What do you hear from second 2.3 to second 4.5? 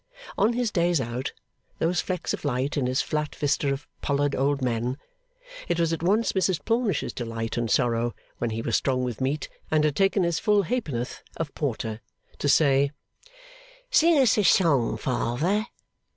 of light in his flat vista of pollard